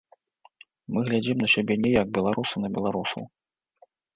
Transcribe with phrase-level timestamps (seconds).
[0.95, 3.23] Мы глядзім на сябе не як беларусы на беларусаў.